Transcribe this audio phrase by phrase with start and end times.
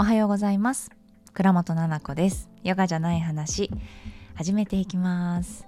[0.00, 0.92] おはようございます。
[1.34, 2.48] 倉本々子です。
[2.62, 3.68] ヨガじゃない話
[4.36, 5.66] 始めていきます。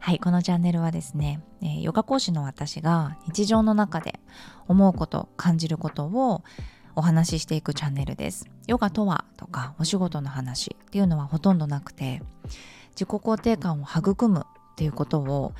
[0.00, 4.18] はいこのチャンネルはですね、え、ヨガ講師の私が日常の中で
[4.66, 6.42] 思うこと感じることを
[6.96, 8.50] お話ししていくチャンネルです。
[8.66, 12.24] ヨガとはとかお仕事の話っていうのはほとんどなくて
[12.96, 15.52] 自己肯定感を育むっていうことを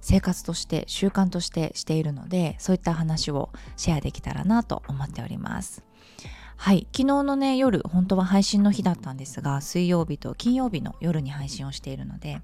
[0.00, 5.85] 生活として習慣としてしているのでそういった話をシェアできたらなと思っております。
[6.56, 6.86] はい。
[6.92, 12.40] 昨日のね夜本当は配信の日だったんですが水曜日と金曜日の夜に配信をしているので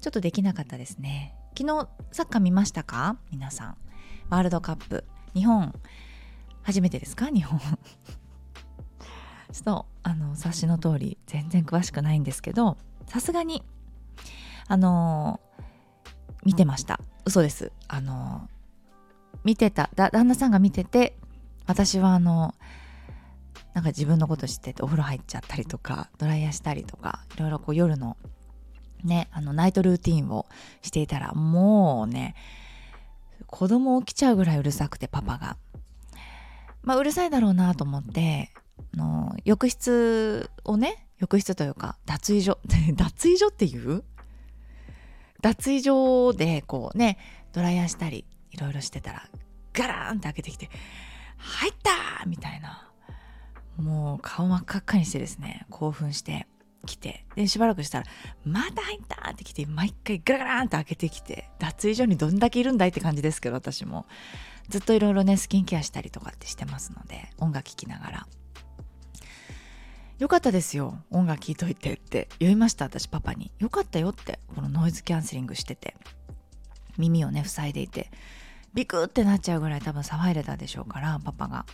[0.00, 1.34] ちょっとできなかったですね。
[1.58, 3.16] 昨日サッカー見ましたか？
[3.30, 3.76] 皆さん。
[4.28, 5.04] ワールドカップ。
[5.34, 5.74] 日本
[6.62, 7.28] 初めてですか？
[7.28, 7.58] 日本。
[9.52, 12.76] ちょっとあの察しの通り全然詳しくないんですけど
[13.08, 13.64] さすがに
[14.68, 15.40] あの
[16.44, 17.00] 見てました。
[17.24, 17.72] 嘘です。
[17.88, 18.48] あの
[19.42, 21.16] 見てた旦那さんが見てて
[21.66, 22.54] 私はあの
[23.74, 28.16] なんか自分のこと知っててお風呂入っちゃったりとかドライヤーしたりとかいろいろこう夜の
[29.04, 30.46] ねあのナイトルーティンを
[30.82, 32.34] していたらもうね
[33.46, 35.56] 子供起きちゃうぐらいうるさくてパパが
[36.82, 38.52] まあうるさいだろうなと思って
[38.94, 42.58] の浴室をね浴室というか脱衣所
[42.96, 44.02] 脱衣所っていう？
[45.42, 47.18] 脱衣所でこうね
[47.52, 49.28] ドライヤーしたりいろいろしてたら
[49.72, 50.68] ガラーンって開けてきて
[51.38, 52.89] 「入った!」みたいな
[53.80, 56.46] もう顔真っ赤っかにしてですね興奮して
[56.86, 57.24] 来て。
[57.36, 58.06] でしばらくしたら
[58.44, 64.06] 「また入った!」って来て毎回ガラガランって開けてきて脱衣所にどんだけいるんだいって感じですけど私も。
[64.68, 68.26] ずっといろいろねスキンケアしたりとかってしてますので音楽聴きながら。
[70.20, 72.28] よかったですよ音楽聴いといてって。
[72.38, 73.50] 言いました私パパに。
[73.58, 75.96] よかったよってこのノイズキャンセリングしてて。
[76.98, 78.10] 耳をね塞いでいて。
[78.74, 81.66] ビクってなっちゃうぐらい多分騒いでたでしょうからパパが。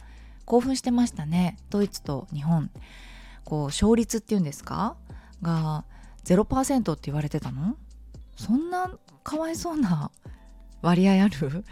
[0.46, 1.58] 興奮してましたね。
[1.68, 2.70] ドイツと日本。
[3.44, 4.96] こう勝率っていうんですか？
[5.42, 5.84] が
[6.24, 7.76] 0%って言われてたの？
[8.36, 8.90] そんな
[9.22, 10.10] かわいそうな
[10.82, 11.64] 割合ある？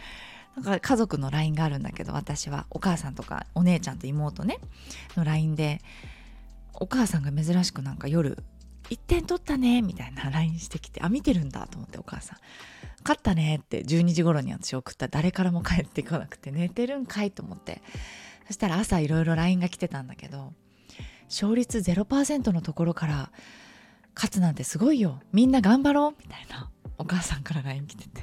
[0.57, 2.67] なんか家族の LINE があるんだけど私は。
[2.71, 4.59] お母さんとかお姉ちゃんと妹ね。
[5.17, 5.81] の LINE で
[6.75, 8.39] お母さんが珍しくなんか夜
[8.91, 12.39] 1点取ったねみたいな LINE してきてあ見てるんだと思ってお母さん
[13.03, 15.09] 勝ったねって12時頃に私送った。
[15.09, 17.83] 誰からも帰ってこなくて寝てるんかいと思って。
[18.47, 20.53] そしたら朝いろいろ LINE が来てたんだけど
[21.29, 23.31] 勝率0%のところから
[24.15, 25.21] 勝つなんてすごいよ。
[25.33, 28.23] みんな頑張ろうみたいなお母さんから LINE 来てて。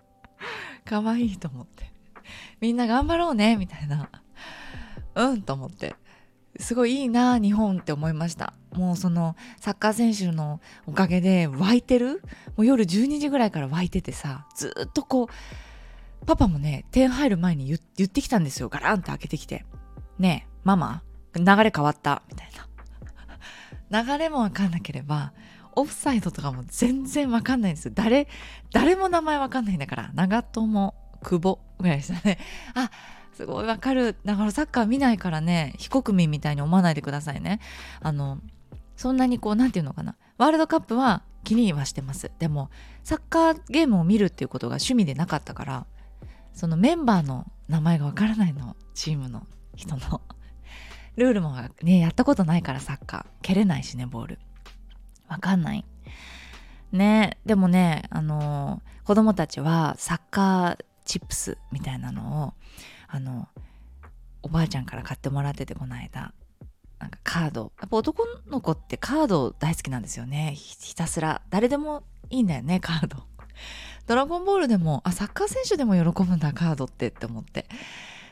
[0.84, 1.90] 可愛いと思って。
[2.60, 4.10] みんな頑張ろうねみたいな。
[5.14, 5.96] うんと思って。
[6.58, 8.52] すごいいいな日本って思いました。
[8.72, 12.22] もうそのサッカー選手のおかげで湧いてる？
[12.56, 15.28] もう夜12時ぐらいから湧いててさずっとこう
[16.26, 18.68] パパもね点入る前に言言ってきたんですよ。
[18.68, 19.64] ガランって開けてきて。
[20.18, 21.02] ねえママ
[21.34, 22.22] 流れ変わった。
[22.28, 22.50] みたい
[23.90, 24.02] な。
[24.02, 25.32] 流れもわかんなければ
[25.76, 27.92] オフサイドとかも全然わかんないんですよ。
[27.94, 28.26] 誰
[28.72, 32.38] 誰も名前わかんないんだから長友久保ぐらいでしたね。
[32.74, 32.90] あ
[33.32, 34.16] すごいわかる。
[34.24, 37.60] だからサッカー見ないからね非国民みたいに思わないでくださいね。
[38.00, 38.40] あの
[38.96, 40.16] そんなにこう何て言うのかな。
[40.38, 42.32] ワールドカップは気にはしてます。
[42.38, 42.70] でも
[43.04, 45.86] サッカーゲームを見るっていうことが趣味でなかったから
[46.56, 49.46] そのメンバーの名前がわからないのチームの。
[49.76, 50.22] 人の。
[51.16, 53.26] ルールもねやったことないからサッカー。
[53.42, 54.38] 蹴れないしねボール。
[55.28, 55.84] わかんない。
[56.92, 62.54] ねでもねあの子供たちはサッカーチップスみたいなのを
[63.06, 63.48] あの
[64.42, 66.32] おばあちゃんから買ってもらっててこの間。
[66.98, 67.72] なんかカード。
[67.80, 70.54] やっぱ男の子ってカード大好きなんですよね。
[70.56, 71.42] ひたすら。
[71.50, 73.24] 誰でもいいんだよねカード。
[74.06, 77.66] ドラゴンボールでもあサッカー選手でも喜ぶんだカードってって思って。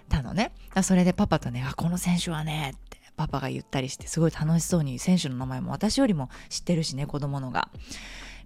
[0.09, 0.53] たのね。
[0.83, 7.69] それでパパとねあこの選手はねってパパが言ったりしてすごい楽しそうに選手の名前も私よりも知ってるしね子供のが。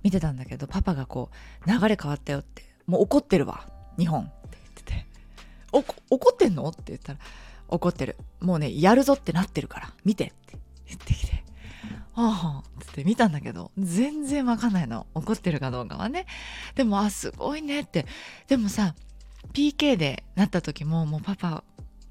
[0.04, 1.30] 見てたんだけどパパがこ
[1.66, 3.68] う流れ変わったよってもう怒ってるわ
[3.98, 4.22] 日本。
[4.22, 5.06] って言ってて。
[6.10, 6.68] 怒ってんの？
[6.68, 7.18] って言ったら
[7.66, 8.16] 怒ってる。
[8.40, 10.56] もうねやるぞってなってるから見てって
[10.86, 11.42] 言ってきて。
[12.14, 12.67] ああ
[12.98, 15.06] って見たんだけど全然わかんないの。
[15.14, 16.26] 怒ってるかどうかはね。
[16.74, 18.06] でもあすごいねって。
[18.48, 18.94] でもさ
[19.52, 21.62] PK でなった時ももうパパ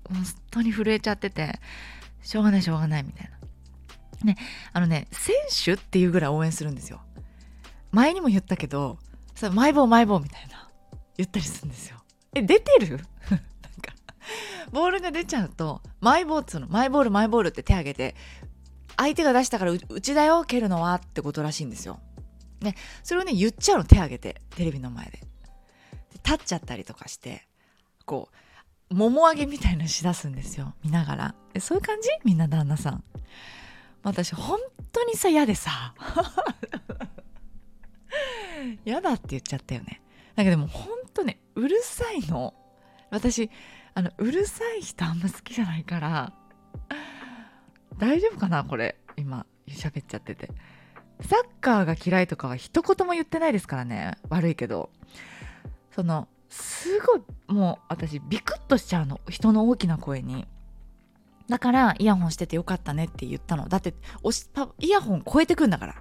[0.06, 1.60] 本当に震えちゃってて
[2.24, 3.38] しょうがないしょうがないみたいな。
[4.24, 4.38] ね
[4.74, 7.02] あのね選手っていうぐらい応援するんですよ。
[7.92, 8.98] 前にも言ったけど
[9.36, 10.70] さマイボーマイボーみたいな
[11.18, 11.98] 言ったりするんですよ。
[12.34, 12.98] え出てる？
[13.30, 13.46] なんか
[14.72, 18.16] ボールが出ちゃうとマイボーっつうのマイボールマイボールって手挙げて
[18.98, 22.00] 相手が出したからうちだよ蹴るのはってことらしいんですよ。
[22.62, 25.12] ねそれをね言っちゃうの手挙げてテレビの前で。
[25.12, 25.28] で
[26.24, 27.48] 立っちゃったりとかして
[28.06, 28.30] こ
[28.90, 31.36] うもも上げみたいなのしだすんですよ見ながら。
[31.54, 32.10] えそういう感じ？
[32.24, 33.04] みんな旦那さん。
[34.04, 34.60] 私本
[34.92, 35.94] 当にさ嫌でさ。
[38.86, 40.02] 嫌だって言っちゃったよね。
[40.36, 42.54] だけどでも本当ねうるさいの。
[43.10, 43.50] 私
[43.94, 46.34] あのうるさい人あんま好きじゃないから
[47.98, 48.98] 大丈夫かなこれ。
[49.16, 50.50] 今喋っちゃってて。
[51.22, 54.18] サッカーが嫌いとかは一言も言ってないですからね。
[54.30, 54.90] 悪いけど。
[55.92, 59.20] そのすごいもう私ビクッとしちゃうの。
[59.30, 60.46] 人の大きな声に。
[61.50, 63.68] だからイヤホンしててよかったねって言ったの。
[63.68, 63.94] だって
[64.80, 65.96] イヤホン超えてくんだから。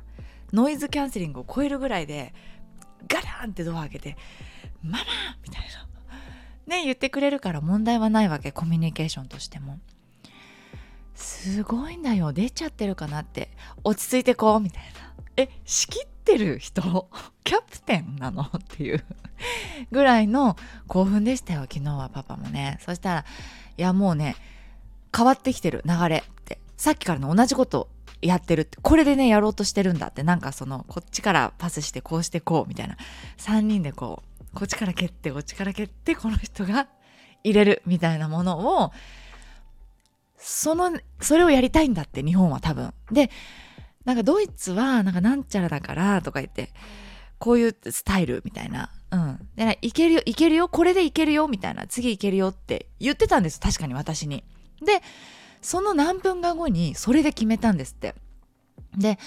[0.52, 2.32] ノイズキャンセリングを超えるぐらいで
[3.08, 4.16] ガランってドア開けて
[4.82, 4.98] 「ママ!」
[5.42, 5.86] みたいな。
[6.66, 8.52] ね言ってくれるから問題はないわけ。
[8.52, 9.78] コミュニケーションとしても。
[11.16, 12.32] すごいんだよ。
[12.32, 13.50] 出ちゃってるかなって。
[13.84, 15.12] 落ち着いてこうみたいな。
[15.36, 16.82] え仕切ってる人？
[17.42, 18.42] キャプテンなの？
[18.42, 19.04] っていう。
[19.90, 22.78] ぐらいの興奮でしたよ昨日はパパもね。
[22.84, 23.24] そしたら
[23.76, 24.36] いやもうね
[25.14, 25.82] 変わってきてる。
[25.86, 26.60] 流れって。
[26.76, 27.88] さっきからの同じこと
[28.20, 28.78] やってるって。
[28.82, 30.22] これでねやろうとしてるんだって。
[30.22, 32.96] なんかそのこっちからパスしてこうしてこうみたいな。
[33.38, 34.22] 3人でこ
[34.52, 36.88] うこっちから蹴ってこっちから蹴ってこの人が
[37.44, 38.92] 入れるみたいなものを
[40.48, 43.30] そのそれをやりたいんだって日本は多分で
[44.04, 46.70] なんかドイツはなんかなんちゃらだからとか言って
[47.38, 54.44] こういうスタイルみたいなうんでいけるよいけるよこれでいけるよみたいな次いけるよって言ってたんです確かに私に
[54.84, 55.02] で
[55.66, 58.14] その何分か後にそれで決めたんですって。
[58.96, 59.18] で、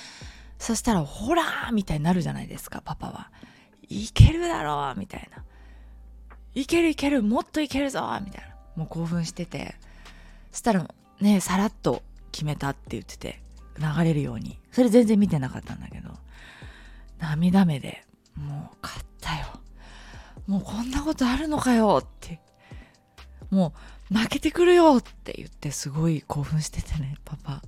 [0.58, 3.30] そしたら、ほらーみたいになるじゃないですか、パパは。
[3.90, 5.44] いけるだろうみたいな。
[6.54, 8.56] いけるいけるもっといけるぞみたいな。
[8.78, 9.76] もう興奮してて。
[10.52, 10.88] そしたら、
[11.22, 12.02] ね、さらっと
[12.32, 13.42] 決めたって言ってて、
[13.78, 14.60] 流れるように。
[14.72, 16.12] それ全然見てなかったんだけど、
[17.20, 18.06] 涙目で、
[18.36, 19.48] もう勝ったよ。
[20.48, 22.40] もうこんなことあるのかよって。
[23.52, 23.74] も
[24.12, 27.62] う負けてくるよって言ってすごい興奮しててね、パパ。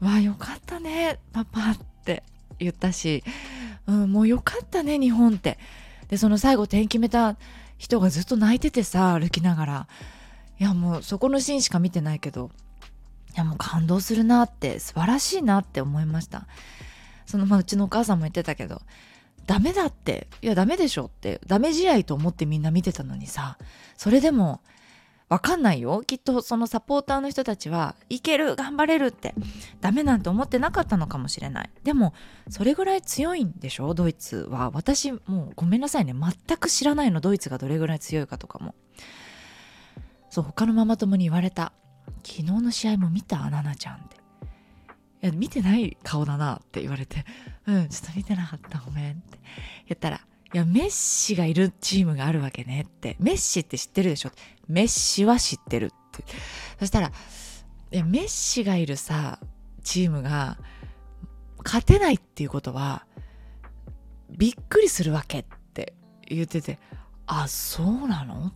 [0.00, 2.22] わあ、よかったね、パパって
[2.58, 3.24] 言ったし、
[3.86, 5.58] うん、もうよかったね、日本って。
[6.08, 7.36] で、その最後点決めた
[7.78, 9.88] 人がずっと泣いててさ、歩きながら。
[10.60, 12.50] いや、もうそこのシーンしか見てないけど、
[13.34, 16.46] いや、もう感動するなって、素晴らしいなって思いました。
[17.26, 18.82] その、まあ、うちのお母さんも言ってたけど、
[19.46, 23.58] ダメだって、いや、ダメでしょって、ダメ試合と思ってみんな見てたのにさ、
[23.96, 24.60] それでも、
[25.28, 26.02] わかんないよ。
[26.06, 29.34] きっとそのサポーターの人たちは、いける、頑張れるって、
[29.82, 31.70] ダメなんて思ってなかったのかもしれない。
[31.84, 32.14] でも、
[32.48, 33.92] それぐらい強いんでしょ？
[33.92, 34.70] ドイツは。
[34.72, 35.18] 私、も
[35.50, 36.14] うごめんなさいね。
[36.14, 38.74] 全く知らないの、ドイツがどれぐらい強いかとかも。
[40.30, 41.72] そう、他のママ友に言われた。
[42.24, 43.50] 昨日の試合も見た？
[43.50, 44.16] ナナちゃんって。
[45.22, 47.24] いや、見てない顔だなって言われて、
[47.66, 49.38] うん、ちょっと見てなかった、ごめんって
[49.88, 50.20] 言ったら、
[50.52, 53.16] いや、メッシがいるチームがあるわけねって。
[53.18, 54.30] メッシって知ってるでしょ？
[54.66, 56.24] メッシは知ってるって。
[56.78, 57.12] そしたら、
[57.90, 59.38] いや、メッシがいるさ、
[59.82, 60.58] チームが
[61.64, 63.04] 勝てないっていうことは、
[64.30, 65.44] びっくりするわけっ
[65.74, 65.94] て
[66.26, 66.78] 言ってて、
[67.26, 68.46] あ、そうなの？
[68.46, 68.52] っ。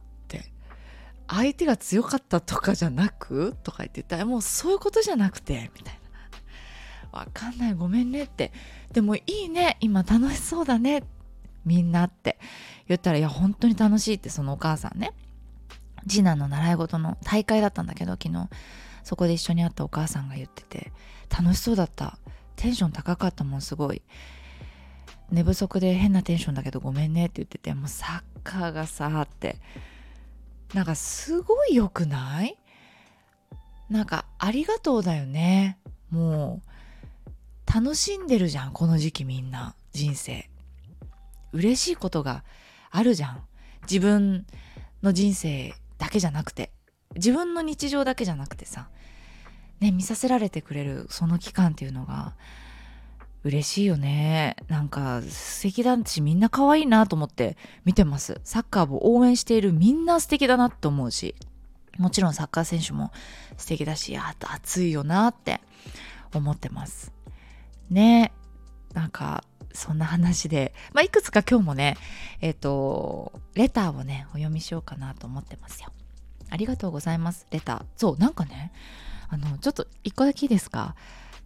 [1.28, 7.18] 相手が強かったとかじゃなくとか言ってたら、もうそういうことじゃなくて、みたいな。
[7.18, 8.52] わかんない、ごめんねって。
[8.92, 11.04] でもいいね、今楽しそうだね
[11.64, 12.38] みんなって
[12.88, 15.12] 言ったら、いや、本当に楽しいってそのお母さんね、
[16.08, 18.48] 次男の習い事の大会だったんだけど、昨日、
[19.04, 20.92] そこで一緒に会ったお母さんが言ってて、
[21.30, 22.18] 楽しそうだった。
[22.56, 24.02] テンション高かったもん、すごい。
[25.30, 29.58] 寝不足で変なテンションだけどごめんねって言ってて、もうサッカーがさ、って、
[30.74, 32.56] なんかすごい良くない？
[33.90, 35.78] なんかありがとうだよね。
[36.10, 40.48] もう、楽しんでるじゃん、この時期みんな、人生。
[41.52, 42.44] 嬉しいことが
[42.90, 43.42] あるじゃん。
[43.82, 44.46] 自分
[45.02, 46.70] の人生だけじゃなくて、
[47.16, 48.88] 自分の日常だけじゃなくてさ、
[49.80, 52.34] ね、見させられてくれるその期間っていうのが、
[53.44, 54.56] 嬉しいよね。
[54.68, 58.40] なんか素敵だしみんな可愛いなと思って見てます。
[58.44, 61.34] サッカーを応援しているみんな素敵だなって思うし、
[61.98, 63.10] もちろんサッカー選手も
[63.56, 65.60] 素敵だし、あと熱いよなって
[66.34, 67.12] 思ってます。
[67.90, 68.32] ね
[68.94, 69.44] なんか
[69.74, 71.96] そんな話で、まあ、いくつか今日もね、
[72.40, 75.90] えっ、ー、と、レターをね、お読みしようかなと思ってますよ。
[76.50, 77.84] ありがとうございます、レター。
[77.96, 78.72] そう、なんかね、
[79.30, 80.94] あの、ちょっと一個だけいいですか？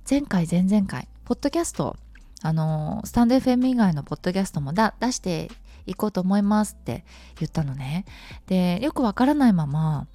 [0.08, 1.96] 前回、前々回、ポッドキャスト、
[2.42, 5.50] あの、スタンド FM 以外のポッドキャストも出して
[5.84, 7.04] いこうと思いますって
[7.40, 8.04] 言ったのね。
[8.46, 10.06] で、よくわからないまま、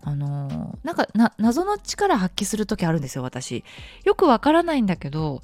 [0.00, 1.06] あのなんか
[1.38, 3.62] 謎の力発揮する時あるんですよ、私。
[4.04, 5.42] よくわからないんだけど、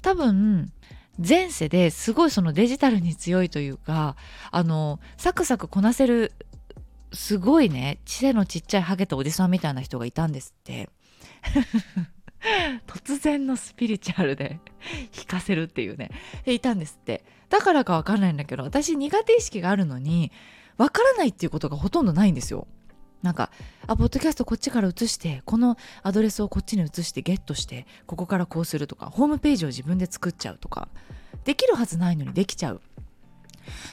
[0.00, 0.72] 多分、
[1.18, 4.16] 前世ですごいそのデジタルに強いというか
[4.50, 6.32] あのサクサクこなせる
[7.12, 10.88] すごいね背のちっちゃいハゲたおじさんみたいな人がいたんですって
[12.86, 14.60] 突然のスピリチュアルで
[15.14, 16.10] 弾かせるっていうね。
[16.46, 17.24] いたんですって。
[17.48, 20.32] だからかわかんないんだけど私苦手意識があるのに
[20.78, 22.66] わからないっていうことがほとんどないんですよ。
[23.22, 23.52] なんか
[23.86, 30.88] あポッドキャストこっちから移してこのアドレスをこっちに移してゲットしてここからこうするとかホームページを自分で作っちゃうとか
[31.44, 32.80] できるはずないのにできちゃう。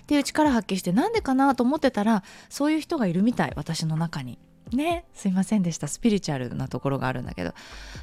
[0.02, 4.40] っていう力発揮してなんでかなと思ってたらそういう人がいるみたい私の中に。
[4.72, 5.88] ねすいませんでした。
[5.88, 7.54] スピリチュアルなところがあるんだけど。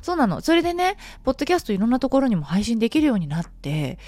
[0.02, 0.40] そうなの。
[0.40, 3.99] それでねポッドキャストいろんなところにも配信できるようになって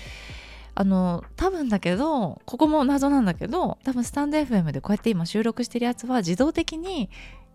[0.75, 7.11] あの多分だけどここも謎なんだけど多分スタンド FM でこうやって今収録してるやつは自動的に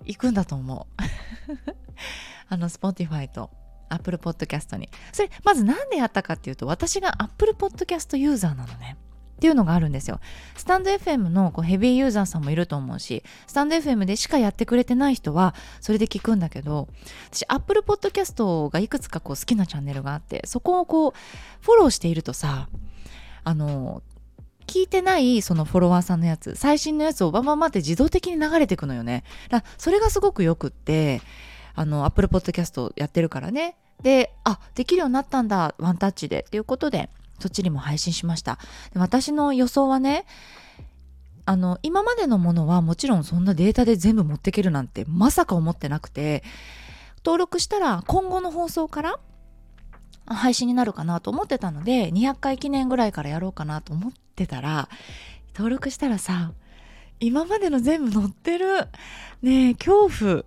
[0.05, 1.03] 行くんだと思う。
[2.50, 3.50] あの Spotify と
[3.89, 4.89] Apple Podcast に。
[5.12, 8.98] それまず何でやったかっていうと私が Apple Podcast ユーザーなのね。
[9.44, 10.22] っていうのがあるんですよ。
[10.56, 16.88] スタンド FM のこうヘビーユーザーさんもいると思うし、スタンド FM でしかやってくれてない人はそれで聞くんだけど、
[17.30, 21.14] 私 Apple Podcast がいくつかこう好きなチャンネルがあって、そこをこう
[21.60, 22.70] フォローしているとさ、
[23.44, 24.02] あの、
[24.66, 29.26] 聞いてないそのフォロワーさんのやつ、最新のやつをバンバンバンって自動的に流れていくのよね。
[29.50, 31.22] だそれがすごくよくって、
[31.76, 33.76] あの、Apple Podcast やってるからね。
[34.04, 37.10] で、あ、できるようになったんだ、ワンタッチでっていうことで、
[37.44, 38.58] そっちにも配信しました。
[38.94, 40.26] で私の予想はね、
[41.46, 46.42] あの、今までのものはもちろんそんなデータで全部持ってけるなんてまさか思ってなくて、
[47.26, 49.20] 登録したら今後の放送から
[50.26, 54.88] 配信になるかなと思ってたので、200回記念ぐらいからやろうかなと思ってたら、
[55.54, 56.54] 登録したらさ、
[57.20, 58.88] 今までの全部載ってる。
[59.42, 60.46] ねえ、恐怖。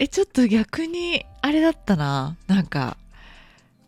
[0.00, 2.36] え、ちょっと逆に、あれだったな。
[2.48, 2.96] なんか、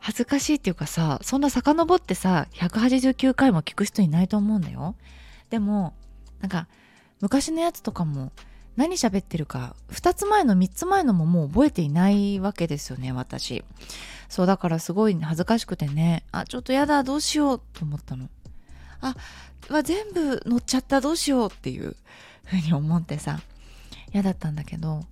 [0.00, 4.96] 恥ずかしいっていうかさそんな遡ってさ189回も聞く人いないと思うんだよ。
[5.50, 5.94] でも
[6.40, 6.66] なんか
[7.20, 8.32] 昔のやつとかも
[8.76, 13.62] 何喋ってるか2つ前の3つ前のももう覚えていないわけですよね私。
[14.28, 16.24] そうだからすごい恥ずかしくてね。
[16.32, 18.28] あちょっとやだどうしようと思ったの。
[19.02, 19.14] あ
[19.68, 21.96] わ全部乗っちゃったどうしようっていう
[22.44, 23.40] ふうに思ってさ
[24.12, 25.04] 嫌だったんだけど。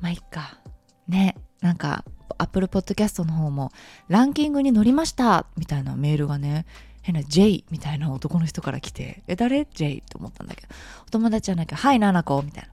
[0.00, 0.58] まあいっか。
[1.06, 2.04] ねなんか
[2.38, 3.72] Apple Podcast の方も
[4.08, 6.66] ランキングに載りましたみたいなメールがね
[7.02, 10.68] 変な J みたいな男の人から来てえ誰 ?J と思ったんだけど
[11.06, 12.70] お友達じゃなきゃはいななこみたいな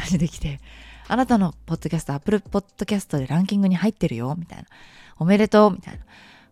[0.00, 0.60] 感じで来て
[1.08, 4.64] あなたのポッドキャスト Apple Podcast でランキングに入ってるよみたいな
[5.18, 6.00] おめでとうみたいな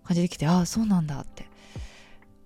[0.04, 1.46] 感じで来てああそうなんだって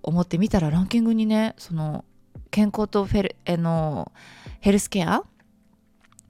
[0.03, 2.05] 思ってみたらランキングにねその
[2.51, 4.11] 健康とフェルえの
[4.59, 5.23] ヘルスケア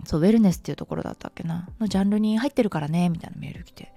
[0.05, 3.93] そう、ウェルネスっていうところだったっけな、のジャンルに入ってるからね、みたいなメール来て。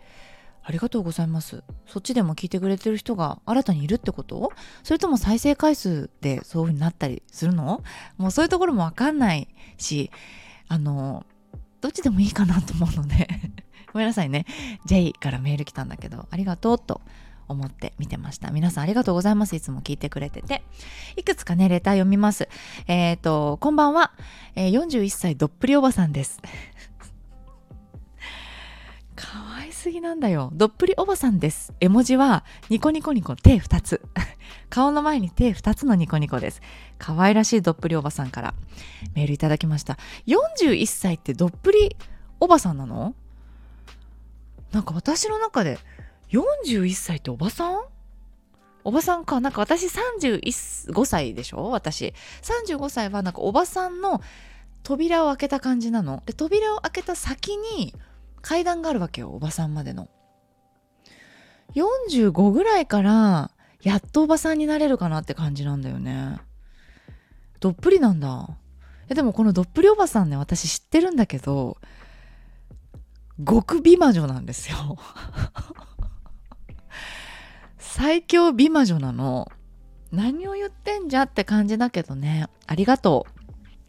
[0.69, 1.63] ありがとうございます。
[1.87, 4.51] そっちでも聞いてくれてる人が新たにいるってこと？
[4.83, 7.85] それとも再生回数でそういう風になったりするの？
[8.19, 9.47] もうそういうところもわかんない
[9.79, 10.11] し、
[10.67, 11.25] あの、
[11.81, 13.29] どっちでもいいかなと思うので
[13.95, 14.45] ごめんなさいね。
[14.87, 17.01] J からメール来たんだけど、ありがとうと
[17.49, 18.50] 思って見てました。
[18.50, 19.57] 皆さんありがとうございます。
[19.57, 20.62] いつも聞いてくれてて。
[21.17, 22.49] いくつかね、レター読みます。
[22.87, 24.12] えっ、ー、と、こんばんは、
[24.55, 26.41] えー、41歳どっぷりおばさんです。
[29.15, 30.50] かわいすぎなんだよ。
[30.53, 31.73] どっぷりおばさんです。
[31.81, 34.03] 絵文字はニコニコニコ手2つ。
[34.69, 36.61] 顔の前に手2つのニコニコです。
[36.99, 38.55] かわいらしいどっぷりおばさんから
[39.15, 39.99] メールいただきました。
[40.26, 41.97] 41歳ってどっぷり
[42.41, 43.15] おばさんなの？
[44.73, 45.79] なんか私の中で
[46.30, 47.80] 41歳っておばさん？
[48.85, 49.40] おばさんか？
[49.40, 51.71] なんか私35歳でしょ？
[51.71, 52.14] 私。
[52.42, 54.21] 35歳はなんかおばさんの
[54.83, 56.23] 扉を開けた感じなの。
[56.26, 57.95] で、扉を開けた先に
[58.42, 59.30] 階段があるわけよ。
[59.30, 60.09] おばさんまでの。
[61.75, 63.50] 45ぐらいから
[63.83, 66.38] やっとおばさんになれるかなって感じなんだよね。
[67.59, 68.49] どっぷりなんだ。
[69.09, 71.76] えでもこのどっぷりおばさんね、私知ってるんだけど、
[73.45, 74.97] 極美魔女なんですよ。
[77.97, 79.50] 最強美魔女なの。
[80.12, 82.47] 何を言ってんじゃって感じだけどね。
[82.67, 83.26] ありがと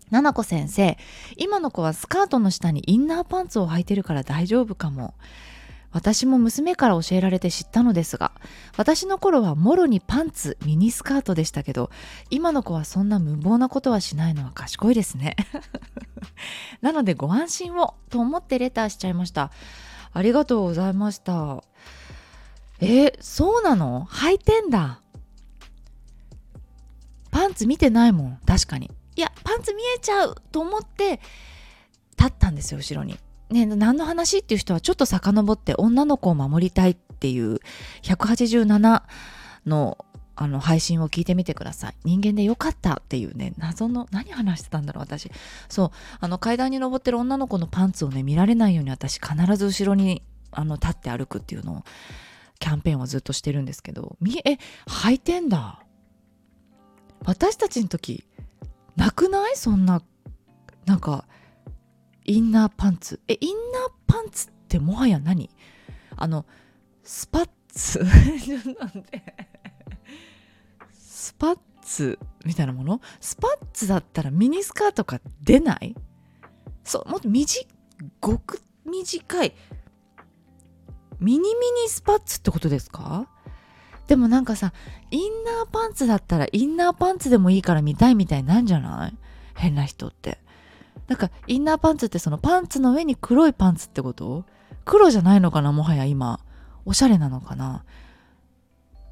[0.10, 0.14] う。
[0.14, 0.98] ななこ先生、
[1.36, 5.14] 今の子はスカートの下にインナーパンツを履いてるから大丈夫かも。
[5.92, 8.32] 私も娘から教えられて知ったのですが、
[8.78, 11.92] 私の頃はもろにパンツ、ミニスカートでしたけど、
[12.30, 15.36] 今の子はそんな無謀なことはしないのは賢いですね。
[16.80, 19.52] なのでご安心をと思ってレターしちゃいました。
[20.14, 21.62] ありがとうございました。
[22.80, 24.08] えそうなの？
[24.12, 25.02] 履いてんだ。
[27.32, 28.90] パンツ見てないもん、確かに。
[29.16, 31.20] いや、パンツ見えちゃうと思って、
[32.18, 33.20] 立ったんですよ、後ろに。
[33.50, 37.60] ね、何の話っていう人はちょっと遡って女の子を守りたいっていう
[38.04, 39.04] 187
[39.66, 39.98] の
[40.40, 45.32] あの配信を聞いてみてください人間でよかったっていうね謎の何話してたんだろう私
[45.68, 51.84] そうあの階段に登ってる女の子のパンツをね見られないように私必ず後ろにあの立って歩くっていうのを
[52.60, 55.84] キャンペーンはずっとしてるんですけどみえ履いてんだ。
[57.26, 58.26] 私たちの時
[58.96, 59.56] なくない？
[59.56, 60.02] そんな
[60.86, 61.26] なんか
[62.26, 63.20] インナーパンツ。
[63.28, 65.50] えインナーパンツってもはや何？
[66.16, 66.46] あの
[67.04, 68.00] スパッツ？
[68.00, 69.24] なんで
[70.94, 73.02] スパッツみたいなもの？
[73.20, 75.96] スパッツだったらミニスカートが出ない？
[76.84, 77.66] そうもっと短
[78.22, 79.54] く短い。
[81.20, 81.46] ミニミ
[81.84, 83.28] ニスパッツってことですか？
[84.08, 84.72] でもなんかさ
[85.12, 89.18] インナーパンツだったらインナーパンツでもいいから見たいみたいなんじゃない？
[89.56, 90.40] 変な人って。
[91.08, 94.46] なんかインナーパンツってそのパンツの上に黒いパンツってこと？
[94.86, 96.40] 黒じゃないのかなもはや今。
[96.86, 97.84] おしゃれなのかな？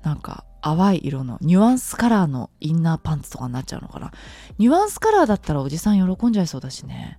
[0.03, 4.11] なんか淡い色のニュアンスカラーのインナーパンツとかになっちゃうのかな？
[4.57, 7.17] ニュアンスカラーだったらおじさん喜んじゃいそうだしね。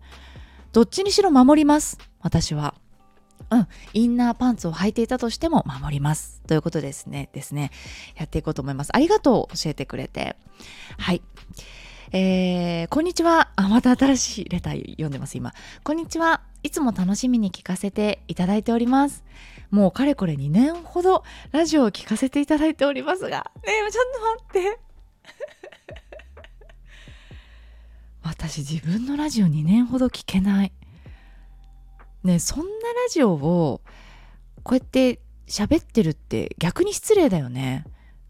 [0.72, 2.74] どっちにしろ守ります私は。
[3.50, 6.42] うん、インナーパンツを履いていたとしても守ります。
[6.46, 7.28] ということですね。
[7.32, 7.70] ですね。
[8.16, 8.94] やっていこうと思います。
[8.94, 9.56] ありがとう。
[9.56, 10.36] 教えてくれて。
[10.98, 11.22] はい。
[12.12, 13.50] えー、こんにちは。
[13.56, 15.52] あ、また新しいレター読んでます、今。
[15.82, 16.42] こんにちは。
[16.62, 19.24] いつも楽しみに聞かせていただいております。
[19.70, 24.04] もうかれこれ2年ほどラジオを聞かせていただいておりますが、ねえ、ちょっ
[24.50, 24.80] と待って。
[28.22, 30.72] 私自分のラジオ2年ほど聞けない。
[32.26, 33.80] ねそんなラジオを
[34.62, 37.84] こうやって喋ってるって逆に失礼だよね。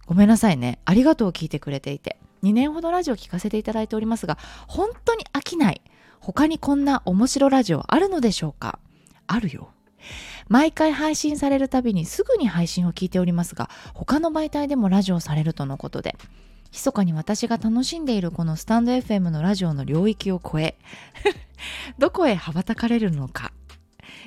[0.07, 0.79] ごめんなさいね。
[0.85, 2.19] ありがとう聞いてくれていて。
[2.43, 4.38] 2年ほどラジオ聞かせていただいておりますが、
[4.69, 5.81] 本当に飽きない。
[6.21, 8.79] 他にこんな面白ラジオあるのでしょうか？
[9.26, 9.71] あるよ。
[10.49, 16.17] 毎回配信されるたびにすぐに配信を聞いておりますが、他の媒体でもラジオされるとのことで、
[16.71, 20.76] 密かに私が楽しんでいるこのスタンド FM のラジオの領域を超え、
[21.99, 23.53] どこへ羽ばたかれるのか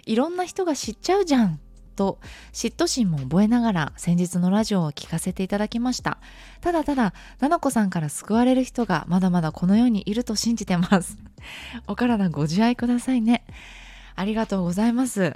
[0.06, 1.60] いろんな人が知っちゃうじゃん
[2.00, 2.20] と
[2.54, 6.18] 嫉妬心も覚えながら先日のラジオを聞かせていただきました。
[6.62, 11.18] ただただななこさんから救われる人がまだまだこの世にいると信じてます。
[11.88, 13.44] お体ご自愛くださいね。
[14.16, 15.36] ありがとうございます。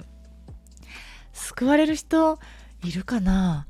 [1.34, 2.38] 救われる人
[2.82, 3.66] いるかな？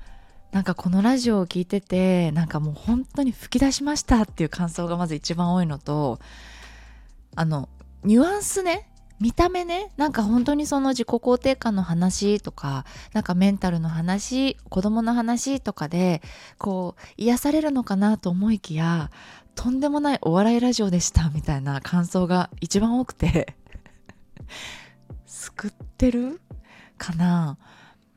[0.53, 6.21] なんかこのラジオを聞いててなんかもう本当に吹き出しましたっていう感想がまず一番多いのと
[7.35, 7.69] あの
[8.05, 8.89] ニュアンスね。
[9.25, 12.85] 見た目ねなんか本当にその自己肯定感の話とか
[13.15, 16.21] なんかメンタルの話子供の話とかで
[16.59, 19.11] こう癒されるのかなと思いきや
[19.55, 23.57] とんでもないお笑いラジオでしたみたいな感想が一番多くて。
[25.25, 26.41] 救ってる？
[26.99, 27.57] かな？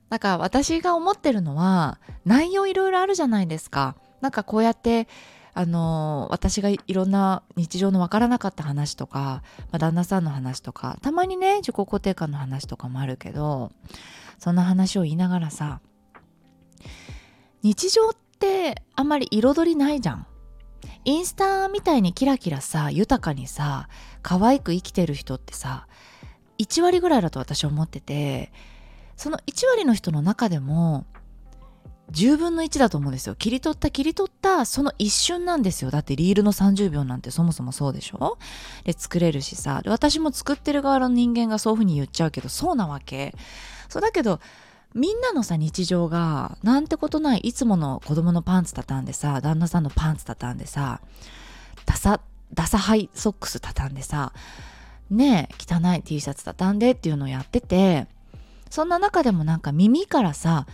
[0.10, 3.96] なんか私が思ってるのは内容いろいろあるじゃないですか。
[4.20, 5.08] なんかこうやって
[5.58, 9.42] あの私がいろんな日常のわからなかった話とか、
[9.72, 13.72] まあ、旦那さんの話とかたまにね自己肯定感の話とかもあるけど
[14.38, 15.82] そんな話を言いながらさ
[17.64, 20.28] 日常ってあんまり彩りないじゃん。
[21.06, 23.90] インスタみたいにキラキラさ豊かにさ
[24.22, 25.88] 可愛く生きてる人ってさ
[26.60, 28.52] 1割ぐらいだと私は思ってて
[29.16, 31.08] その1割の人の中でも
[32.12, 33.36] 10分の1だと思うんですよ。
[33.36, 35.92] 切り取った切り取ったその一瞬なんですよ。
[35.92, 38.38] だってリールの30秒なんてそもそもそうでしょ？
[38.86, 43.36] で作れるしさで私も作ってる側の人間がそういうふうに言っちゃうけどそうなわけ。
[43.90, 44.40] そうだけど
[44.96, 51.02] みんなのさ日常がなんてことないいつもの子供のパンツ畳んでさ旦那さんのパンツ畳んでさ
[51.86, 52.22] ダサ
[52.54, 54.32] ダサハイソックス畳んでさ
[55.10, 58.08] ねえ汚い T シャツ畳んでっていうのをやってて
[58.70, 60.66] そんな中でもなんか耳からさ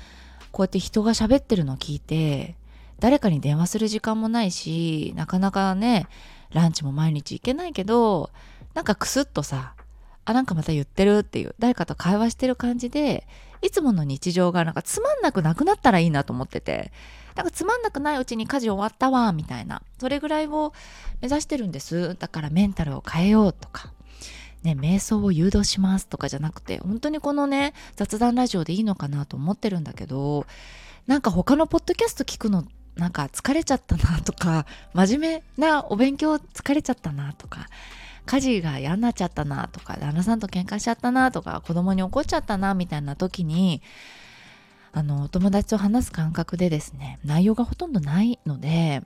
[0.53, 2.55] こうやって人が喋ってるのを聞いて
[2.99, 6.07] 誰かに電話する時間もないしなかなかね
[6.51, 8.29] ランチも毎日行けないけど
[8.75, 9.73] なんかクスッとさ
[10.25, 13.27] あなんかまた言ってるっていう誰かと会話してる感じで
[13.63, 16.91] いつもの日常がなんかつまんなくなくなったらいいなと思ってて
[17.35, 20.71] なんかつまんなくないうちに家事終わったわみたいなそれぐらいを
[21.19, 22.15] 目指してるんです。
[22.19, 23.91] だからメンタルを変えようとか。
[24.63, 30.45] ね、瞑想を誘導しますとかじゃなくて、本当にこのね、雑談ラジオでいいのかなと思ってるんだけど、
[31.07, 32.63] なんか他のポッドキャスト聞くの、
[32.95, 37.67] なんか疲れちゃったなとか、真面目なお勉強疲れちゃったなとか、
[38.25, 43.81] 家事が嫌になっちゃったなとか、旦那さんと喧嘩しちゃったなとか、子供に怒っちゃったなみたいな時に、
[44.93, 49.01] あの、お友達と話す感覚でですね、内容がほとんどないので、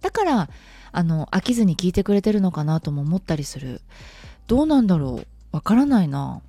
[0.00, 0.48] だから、
[0.92, 3.80] あの、飽きずに聞いてくれてるのかなとも思ったりする。
[4.52, 5.26] どうなんだろう。
[5.50, 6.42] わからないな。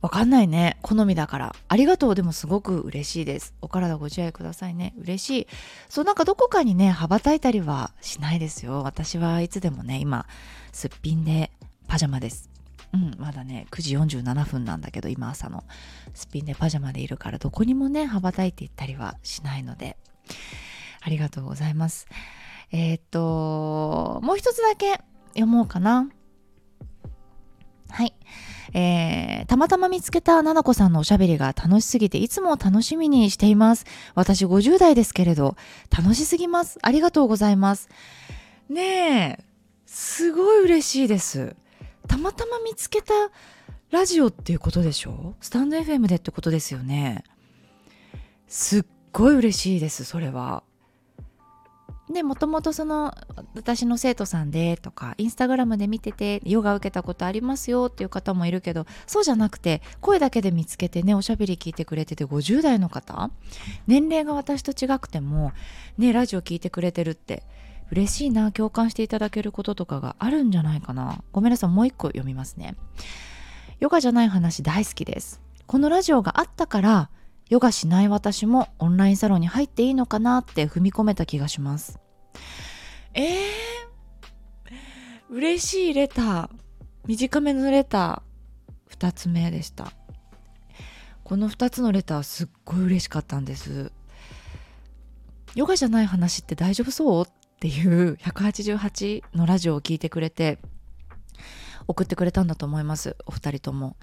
[0.00, 0.78] わかんないね。
[0.82, 1.56] 好みだから。
[1.66, 2.14] ありがとう。
[2.14, 3.52] でもすごく嬉しいです。
[3.60, 4.94] お体ご自愛くださいね。
[5.00, 5.46] 嬉しい。
[5.88, 8.84] そうなんかどこかにね羽ばたいたりはしないですよ。
[8.84, 10.26] 私はいつでもね今
[10.70, 11.50] すっぴんで
[11.88, 12.48] パジャマです。
[12.94, 15.64] うんまだね9時47分なんだけど今朝の。
[16.14, 19.96] すっぴんでパジャマでいるからどこにもね羽ばたいていったりはしないので。
[21.00, 22.06] ありがとうございます。
[22.70, 25.00] えー、っともう一つだけ。
[25.36, 26.08] 読もうかな
[27.88, 28.12] はい。
[28.74, 33.86] えー、たまたま見つけたななこさんのおしゃべりが楽しすぎていつも楽しみにしています。
[34.14, 35.56] 私50代ですけれど、
[35.96, 36.78] 楽しすぎます。
[36.82, 37.88] ありがとうございます。
[38.68, 39.44] ねえ、
[39.86, 41.56] すごい嬉しいです。
[42.08, 43.14] たまたま見つけた
[43.90, 45.36] ラジオっていうことでしょ？
[45.40, 47.22] スタンド FM でってことですよね。
[48.48, 50.64] すっごい嬉しいです、それは。
[52.10, 53.12] でもともとその
[53.54, 63.30] 私の生徒さんでとかインスタグラムで見ててヨガ受けたことありますよっていう方もいるけどそうじゃなくて声だけで見つけてねおしゃべり聞いてくれてて50代の方
[63.88, 65.52] 年齢が私と違くても
[65.98, 67.42] ねラジオ聞いてくれてるって
[67.90, 71.22] 嬉しいな共感していただけることとかがあるんじゃないかな。
[71.32, 72.74] ごめんなさいもう一個読みますね。
[73.78, 75.40] ヨガじゃない話大好きです。
[75.66, 77.10] このラジオがあったから
[77.48, 81.98] ヨガしない私もオンラインサロンに入っていいのかなって踏み込めた気がします。
[83.14, 83.34] えー、
[85.30, 86.48] 嬉しいレター。
[87.06, 88.96] 短めのレター。
[88.98, 89.92] 2つ目でした。
[91.22, 93.92] この2つのレターすっごい嬉しかったんです。
[95.54, 97.24] ヨガじゃない話って大丈夫そう？
[97.24, 100.58] っていう188のラジオを聞いてくれて
[101.88, 103.96] 送ってくれたんだと思いますお二人とも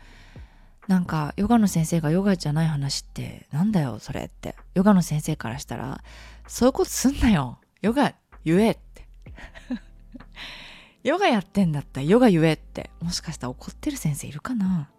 [0.88, 4.56] なんかヨガの先生がヨガじゃない話ってなんだよそれって。
[4.74, 6.04] ヨガの先生からしたら
[6.48, 7.60] そういうことすんなよ。
[7.82, 9.08] ヨガ言えって。
[11.04, 12.90] ヨガやってんだったらヨガ言えって。
[13.02, 14.90] もしかしたら怒ってる先生いるかな。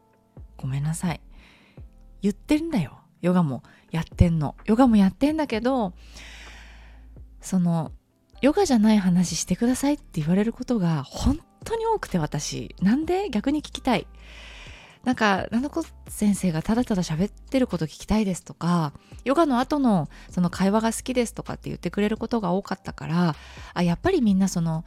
[0.56, 1.20] ごめんなさい。
[2.22, 3.00] 言ってんだよ。
[3.20, 4.56] ヨガもやってんの。
[4.64, 5.94] ヨガもやってんだけど
[7.40, 7.92] その
[8.40, 12.74] ヨガじゃない話してくださいって言われることが本当に多くて私。
[12.80, 13.28] なんで？
[13.30, 14.06] 逆に聞きたい。
[15.04, 18.92] なんか、なのこ先生がただただ喋ってること聞きたいですとか、
[19.24, 23.36] ヨガの後のその会話が好きですとかって言ってくれることが多かったから、
[23.74, 24.84] あ、やっぱりみんなその、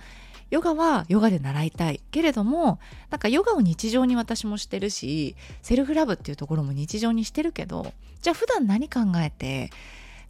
[0.49, 9.71] ヨガはヨガで習いたいけれどもなんかヨガを日常に私もしてるしセルフラブっていうところも日常にしてるけどじゃあ普段何考えて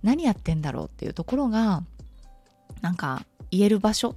[0.04, 1.84] 何やってんだろうっていうところが
[2.82, 4.16] なんか言える場所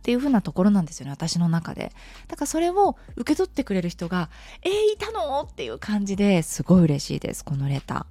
[0.00, 1.92] っていう風なところなんですよね私の中で。
[2.26, 4.30] だからそれを受け取ってくれる人が
[4.64, 8.06] 「えー、いたの?」っていう感じですごい嬉しいですこのレタ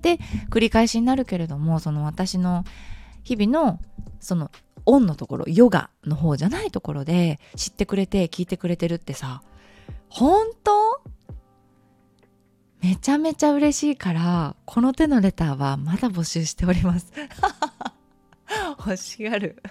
[0.00, 0.02] ー。
[0.02, 0.18] で
[0.50, 2.64] 繰り返しになるけれどもその私の
[3.22, 3.80] 日々の
[4.20, 4.50] その
[4.86, 9.42] オンのところヨガの方じゃないところで知ってくれて聞いてくれてるってさ
[10.10, 11.00] 本当？
[12.82, 17.12] めちゃめちゃ嬉しいからこの手のレターはまだ募集しております。
[18.78, 19.62] 欲しがる。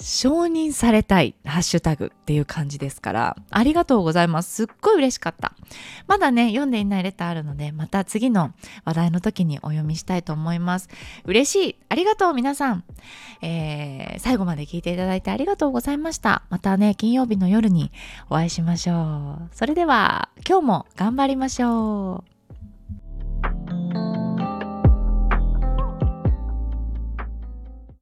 [0.00, 4.54] 承認されたいハッシュタグっていう感じですから、ありがとうございます。
[4.54, 5.52] すっごい嬉しかった。
[6.06, 8.52] まだね、読んでいないレターあるので、また次の
[8.84, 10.88] 話題の時にお読みしたいと思います。
[11.24, 11.76] 嬉しい。
[11.88, 12.84] ありがとう、皆さん。
[13.42, 16.42] えー、最後まで聞いていただいてありがとうございました。
[16.48, 17.92] またね、金曜日の夜に
[18.30, 19.54] お会いしましょう。
[19.54, 22.24] それでは、今日も頑張りましょ
[24.16, 24.19] う。